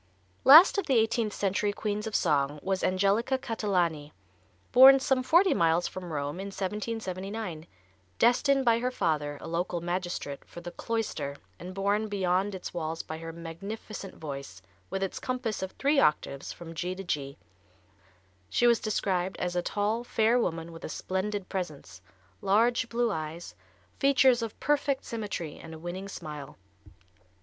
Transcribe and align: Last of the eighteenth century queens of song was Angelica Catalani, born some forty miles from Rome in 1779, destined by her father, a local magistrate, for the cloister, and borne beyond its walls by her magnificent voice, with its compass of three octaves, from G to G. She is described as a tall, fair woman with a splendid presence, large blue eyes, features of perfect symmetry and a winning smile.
Last 0.43 0.79
of 0.79 0.87
the 0.87 0.95
eighteenth 0.97 1.31
century 1.33 1.71
queens 1.71 2.07
of 2.07 2.15
song 2.15 2.59
was 2.63 2.83
Angelica 2.83 3.37
Catalani, 3.37 4.13
born 4.71 4.99
some 4.99 5.21
forty 5.21 5.53
miles 5.53 5.87
from 5.87 6.11
Rome 6.11 6.39
in 6.39 6.47
1779, 6.47 7.67
destined 8.17 8.65
by 8.65 8.79
her 8.79 8.89
father, 8.89 9.37
a 9.41 9.47
local 9.47 9.79
magistrate, 9.79 10.43
for 10.43 10.59
the 10.59 10.71
cloister, 10.71 11.35
and 11.59 11.75
borne 11.75 12.07
beyond 12.07 12.55
its 12.55 12.73
walls 12.73 13.03
by 13.03 13.19
her 13.19 13.31
magnificent 13.31 14.15
voice, 14.15 14.63
with 14.89 15.03
its 15.03 15.19
compass 15.19 15.61
of 15.61 15.69
three 15.73 15.99
octaves, 15.99 16.51
from 16.51 16.73
G 16.73 16.95
to 16.95 17.03
G. 17.03 17.37
She 18.49 18.65
is 18.65 18.79
described 18.79 19.37
as 19.37 19.55
a 19.55 19.61
tall, 19.61 20.03
fair 20.03 20.39
woman 20.39 20.71
with 20.71 20.83
a 20.83 20.89
splendid 20.89 21.47
presence, 21.47 22.01
large 22.41 22.89
blue 22.89 23.11
eyes, 23.11 23.53
features 23.99 24.41
of 24.41 24.59
perfect 24.59 25.05
symmetry 25.05 25.59
and 25.59 25.75
a 25.75 25.77
winning 25.77 26.07
smile. 26.07 26.57